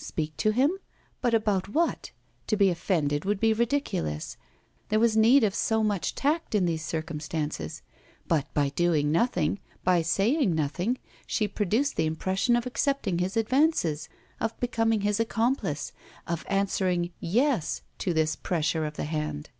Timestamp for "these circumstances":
6.66-7.82